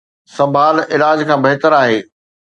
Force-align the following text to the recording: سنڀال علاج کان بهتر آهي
سنڀال 0.35 0.75
علاج 0.93 1.19
کان 1.27 1.39
بهتر 1.45 1.71
آهي 1.81 1.99